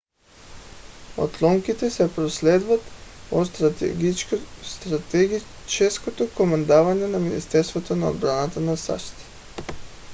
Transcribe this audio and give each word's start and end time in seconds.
отломките 1.17 1.89
се 1.89 2.15
проследяват 2.15 2.81
от 3.31 3.47
стратегическото 3.47 6.29
командване 6.37 7.07
на 7.07 7.19
министерството 7.19 7.95
на 7.95 8.09
отбраната 8.09 8.59
на 8.59 8.77
сащ 8.77 9.13